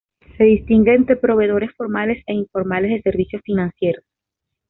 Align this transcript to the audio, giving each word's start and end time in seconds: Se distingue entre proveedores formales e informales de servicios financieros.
Se 0.35 0.43
distingue 0.43 0.95
entre 0.95 1.15
proveedores 1.15 1.75
formales 1.75 2.23
e 2.25 2.33
informales 2.33 2.89
de 2.89 3.03
servicios 3.03 3.43
financieros. 3.45 4.03